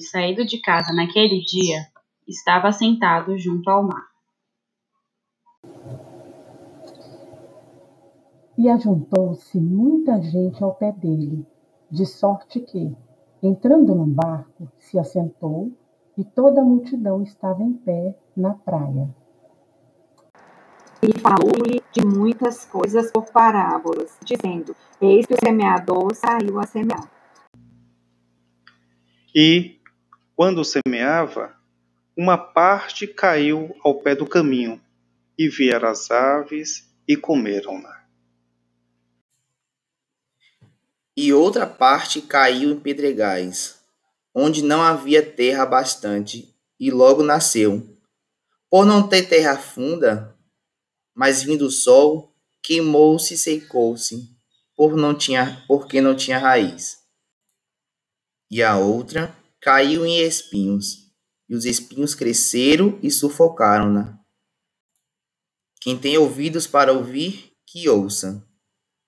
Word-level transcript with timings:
saído 0.00 0.44
de 0.44 0.60
casa 0.60 0.92
naquele 0.92 1.40
dia, 1.42 1.86
estava 2.26 2.72
sentado 2.72 3.38
junto 3.38 3.70
ao 3.70 3.84
mar. 3.84 4.08
E 8.58 8.68
ajuntou-se 8.68 9.60
muita 9.60 10.20
gente 10.20 10.64
ao 10.64 10.74
pé 10.74 10.90
dele, 10.90 11.46
de 11.88 12.04
sorte 12.04 12.58
que, 12.58 12.92
entrando 13.40 13.94
num 13.94 14.12
barco, 14.12 14.68
se 14.76 14.98
assentou 14.98 15.70
e 16.18 16.24
toda 16.24 16.60
a 16.60 16.64
multidão 16.64 17.22
estava 17.22 17.62
em 17.62 17.74
pé 17.74 18.16
na 18.36 18.54
praia. 18.54 19.08
E 21.00 21.16
falou-lhe 21.20 21.80
de 21.92 22.04
muitas 22.04 22.64
coisas 22.64 23.12
por 23.12 23.30
parábolas, 23.30 24.18
dizendo: 24.24 24.74
Eis 25.00 25.26
que 25.26 25.34
o 25.34 25.40
semeador 25.40 26.12
saiu 26.12 26.58
a 26.58 26.66
semear. 26.66 27.21
E, 29.34 29.80
quando 30.36 30.64
semeava, 30.64 31.56
uma 32.14 32.36
parte 32.36 33.06
caiu 33.06 33.74
ao 33.82 33.94
pé 33.94 34.14
do 34.14 34.26
caminho, 34.26 34.80
e 35.38 35.48
vieram 35.48 35.88
as 35.88 36.10
aves 36.10 36.86
e 37.08 37.16
comeram-na. 37.16 38.02
E 41.16 41.32
outra 41.32 41.66
parte 41.66 42.20
caiu 42.20 42.70
em 42.70 42.78
pedregais, 42.78 43.80
onde 44.34 44.62
não 44.62 44.82
havia 44.82 45.24
terra 45.24 45.64
bastante, 45.64 46.54
e 46.78 46.90
logo 46.90 47.22
nasceu. 47.22 47.98
Por 48.70 48.84
não 48.84 49.06
ter 49.06 49.28
terra 49.28 49.56
funda, 49.56 50.36
mas 51.14 51.42
vindo 51.42 51.66
o 51.66 51.70
sol, 51.70 52.34
queimou-se 52.62 53.34
e 53.34 53.38
secou-se, 53.38 54.30
por 54.76 54.96
não 54.96 55.14
tinha, 55.14 55.64
porque 55.66 56.00
não 56.00 56.16
tinha 56.16 56.38
raiz. 56.38 57.01
E 58.52 58.62
a 58.62 58.76
outra 58.76 59.34
caiu 59.62 60.04
em 60.04 60.18
espinhos, 60.18 61.10
e 61.48 61.56
os 61.56 61.64
espinhos 61.64 62.14
cresceram 62.14 62.98
e 63.02 63.10
sufocaram-na. 63.10 64.18
Quem 65.80 65.98
tem 65.98 66.18
ouvidos 66.18 66.66
para 66.66 66.92
ouvir, 66.92 67.54
que 67.66 67.88
ouça. 67.88 68.46